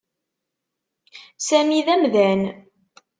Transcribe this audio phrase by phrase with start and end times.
[1.47, 2.41] Sami d amdan.